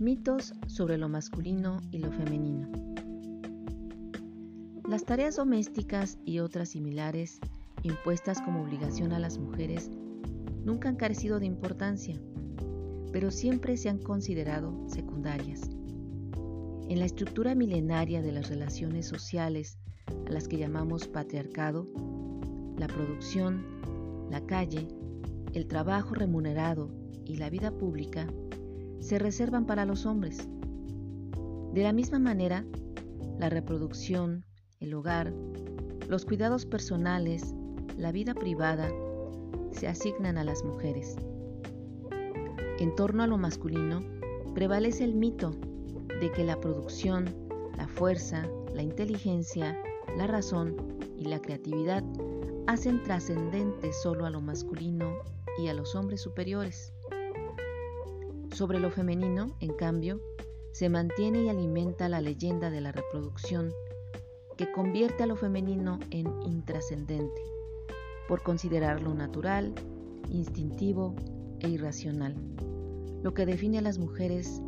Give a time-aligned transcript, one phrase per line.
[0.00, 2.68] Mitos sobre lo masculino y lo femenino.
[4.88, 7.38] Las tareas domésticas y otras similares
[7.84, 9.92] impuestas como obligación a las mujeres
[10.64, 12.20] nunca han carecido de importancia,
[13.12, 15.70] pero siempre se han considerado secundarias.
[16.88, 19.78] En la estructura milenaria de las relaciones sociales
[20.26, 21.86] a las que llamamos patriarcado,
[22.76, 23.64] la producción,
[24.28, 24.88] la calle,
[25.52, 26.90] el trabajo remunerado
[27.24, 28.26] y la vida pública
[29.00, 30.48] se reservan para los hombres.
[31.72, 32.64] De la misma manera,
[33.38, 34.44] la reproducción,
[34.80, 35.32] el hogar,
[36.08, 37.54] los cuidados personales,
[37.96, 38.90] la vida privada,
[39.72, 41.16] se asignan a las mujeres.
[42.78, 44.02] En torno a lo masculino,
[44.54, 45.52] prevalece el mito
[46.20, 47.24] de que la producción,
[47.76, 49.76] la fuerza, la inteligencia,
[50.16, 50.76] la razón
[51.16, 52.04] y la creatividad
[52.66, 55.18] hacen trascendente solo a lo masculino
[55.58, 56.92] y a los hombres superiores.
[58.54, 60.20] Sobre lo femenino, en cambio,
[60.70, 63.72] se mantiene y alimenta la leyenda de la reproducción,
[64.56, 67.42] que convierte a lo femenino en intrascendente,
[68.28, 69.74] por considerarlo natural,
[70.30, 71.16] instintivo
[71.58, 72.36] e irracional,
[73.24, 74.62] lo que define a las mujeres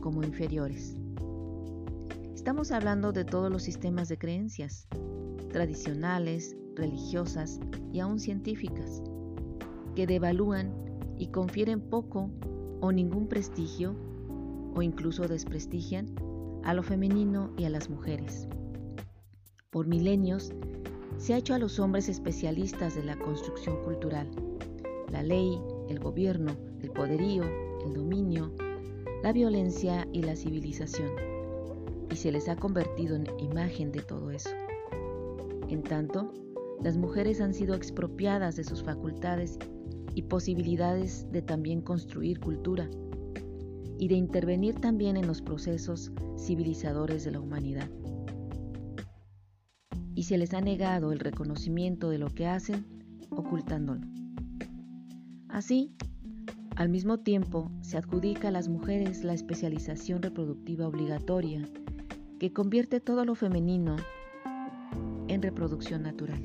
[0.00, 0.96] como inferiores.
[2.34, 4.88] Estamos hablando de todos los sistemas de creencias,
[5.52, 7.60] tradicionales, religiosas
[7.92, 9.00] y aún científicas,
[9.94, 10.74] que devalúan
[11.18, 12.32] y confieren poco
[12.80, 13.94] o ningún prestigio
[14.74, 16.14] o incluso desprestigian
[16.64, 18.48] a lo femenino y a las mujeres.
[19.70, 20.52] Por milenios
[21.16, 24.28] se ha hecho a los hombres especialistas de la construcción cultural,
[25.10, 27.44] la ley, el gobierno, el poderío,
[27.84, 28.52] el dominio,
[29.22, 31.10] la violencia y la civilización,
[32.10, 34.50] y se les ha convertido en imagen de todo eso.
[35.68, 36.32] En tanto,
[36.82, 39.58] las mujeres han sido expropiadas de sus facultades
[40.14, 42.88] y posibilidades de también construir cultura
[43.98, 47.88] y de intervenir también en los procesos civilizadores de la humanidad.
[50.14, 52.86] Y se les ha negado el reconocimiento de lo que hacen,
[53.30, 54.00] ocultándolo.
[55.48, 55.94] Así,
[56.76, 61.68] al mismo tiempo, se adjudica a las mujeres la especialización reproductiva obligatoria,
[62.38, 63.96] que convierte todo lo femenino
[65.26, 66.40] en reproducción natural.